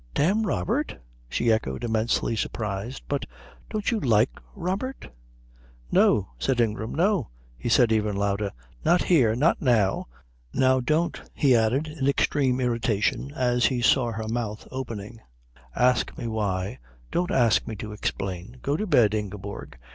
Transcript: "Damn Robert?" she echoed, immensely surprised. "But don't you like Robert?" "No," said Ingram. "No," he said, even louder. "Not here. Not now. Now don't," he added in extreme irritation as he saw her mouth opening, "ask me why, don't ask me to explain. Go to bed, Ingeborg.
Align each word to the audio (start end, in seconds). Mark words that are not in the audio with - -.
"Damn 0.15 0.47
Robert?" 0.47 0.99
she 1.29 1.51
echoed, 1.51 1.83
immensely 1.83 2.35
surprised. 2.35 3.03
"But 3.07 3.27
don't 3.69 3.91
you 3.91 3.99
like 3.99 4.31
Robert?" 4.55 5.11
"No," 5.91 6.29
said 6.39 6.59
Ingram. 6.59 6.95
"No," 6.95 7.29
he 7.55 7.69
said, 7.69 7.91
even 7.91 8.15
louder. 8.15 8.49
"Not 8.83 9.03
here. 9.03 9.35
Not 9.35 9.61
now. 9.61 10.07
Now 10.55 10.79
don't," 10.79 11.21
he 11.35 11.55
added 11.55 11.87
in 11.87 12.07
extreme 12.07 12.59
irritation 12.59 13.31
as 13.35 13.65
he 13.67 13.79
saw 13.79 14.11
her 14.11 14.27
mouth 14.27 14.67
opening, 14.71 15.19
"ask 15.75 16.17
me 16.17 16.25
why, 16.25 16.79
don't 17.11 17.29
ask 17.29 17.67
me 17.67 17.75
to 17.75 17.91
explain. 17.91 18.57
Go 18.63 18.75
to 18.75 18.87
bed, 18.87 19.13
Ingeborg. 19.13 19.77